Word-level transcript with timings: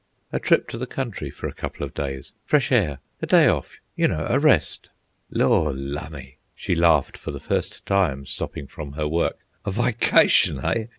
"A 0.33 0.39
trip 0.39 0.67
to 0.69 0.79
the 0.79 0.87
country 0.87 1.29
for 1.29 1.47
a 1.47 1.53
couple 1.53 1.85
of 1.85 1.93
days, 1.93 2.33
fresh 2.43 2.71
air, 2.71 2.97
a 3.21 3.27
day 3.27 3.47
off, 3.47 3.77
you 3.95 4.07
know, 4.07 4.25
a 4.27 4.39
rest." 4.39 4.89
"Lor' 5.29 5.71
lumme!" 5.75 6.37
she 6.55 6.73
laughed, 6.73 7.15
for 7.19 7.29
the 7.29 7.39
first 7.39 7.85
time 7.85 8.25
stopping 8.25 8.65
from 8.65 8.93
her 8.93 9.07
work. 9.07 9.37
"A 9.63 9.69
vycytion, 9.69 10.59
eh? 10.63 10.85